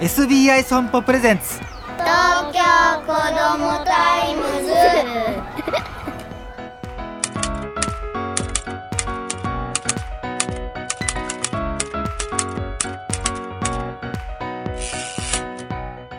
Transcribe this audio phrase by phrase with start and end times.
[0.00, 1.58] SBI 損保プレゼンツ。
[1.58, 2.60] 東京
[3.04, 4.72] 子どもタイムズ。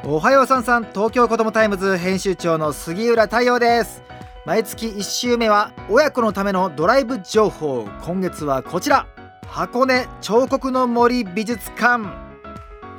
[0.05, 4.03] おはようさんさん東京子どもタイムズ編集長の杉浦太陽です。
[4.45, 7.87] 毎月1週目は親子のためのドライブ情報。
[8.01, 9.07] 今月はこちら。
[9.47, 12.28] 箱根彫刻の森美術館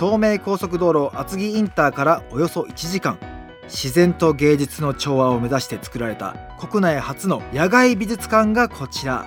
[0.01, 3.19] 東名高速道路厚木インターからおよそ1時間。
[3.65, 9.27] 自然と芸術の調和を目指して作られた国内初の野外美術館がこちら。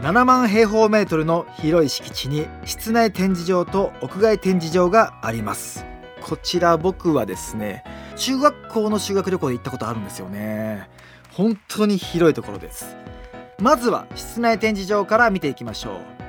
[0.00, 5.86] 7万平方メートルの広い敷地に室内展示場と屋外展示場があります。
[6.20, 7.84] こちら僕はですね
[8.16, 10.90] 中学校の修学旅行で行ったことあるんですよね。
[11.30, 12.96] 本当に広いところです。
[13.60, 16.21] まずは室内展示場から見ていきましょう。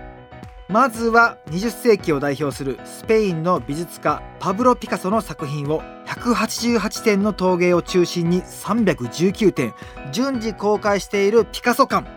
[0.73, 9.75] まずは20世紀を代表するスペインの美術家パブロ・ピカソの作品を188点の陶芸を中心に319点
[10.11, 12.09] 順次公開しているピカソ館。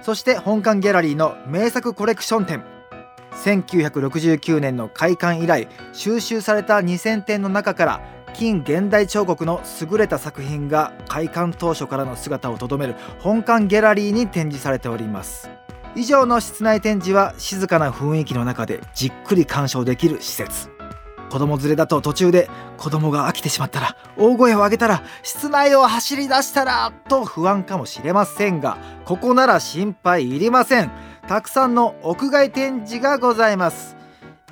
[0.00, 2.64] そして本館ギャラリーの名作コレクション展。
[3.32, 8.00] 1969年の開館以来収集された2000点の中から
[8.32, 15.50] 近現代彫刻の優れた作品が開館当初からの姿をとどめる本館ギャラリーに展示されております。
[15.94, 20.70] 以上の室内展示は静かな雰囲気の中でじっくり鑑賞できる施設。
[21.30, 28.76] 子供連れだと途中で子供が飽きてしまったら大声を上げたら室内を走り出したらと不安かもしれませんが
[29.06, 30.90] ここなら心配いりません。
[31.28, 33.96] たくさんの屋外展示がございます。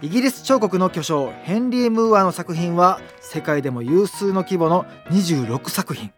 [0.02, 6.10] イギリス彫刻の巨匠ヘンリー・ムーアの作品は世界でも有数の規模の26作品。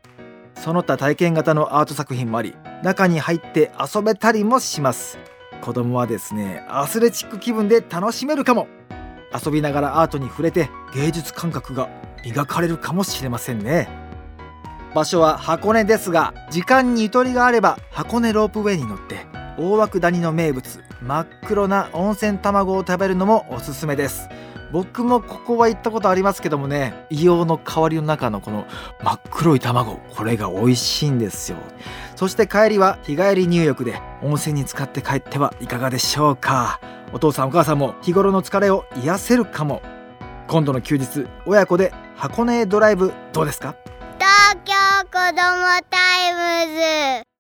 [0.63, 5.19] その他体験型のアート作品もあり中に入って遊べたりもします。
[5.61, 8.69] 子供はですねアスレチック気分で楽しめるかも。
[9.35, 11.89] 遊びながらアートに触れて芸術感覚が
[12.25, 13.89] 磨かれるかもしれませんね。
[14.95, 19.27] 場所は箱根ですが時間にゆとりがあれば箱根ロープウェイに乗って
[19.59, 24.29] 大涌谷の名物真っ黒な温泉卵を食べるのもおすすめです。
[24.73, 28.67] 僕もここは行ったことありますけどもね硫黄の香りの中のこの
[29.03, 31.59] 真っ黒い卵これが美味しいんですよ。
[32.17, 36.81] そして帰りは日帰り入浴で温泉に浸かって帰ってはいかがでしょうか。
[37.13, 39.83] お父さんお母さんも日頃の疲れを癒せるかも。
[40.49, 43.75] 今度の休日親子で箱根ドライブどうですか？
[44.19, 44.73] 東京
[45.11, 46.77] 子どもタイム
[47.23, 47.32] ズ。